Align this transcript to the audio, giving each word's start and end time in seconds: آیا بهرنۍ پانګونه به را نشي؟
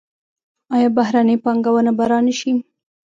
آیا 0.75 0.89
بهرنۍ 0.97 1.35
پانګونه 1.43 1.91
به 1.97 2.05
را 2.11 2.19
نشي؟ 2.25 2.51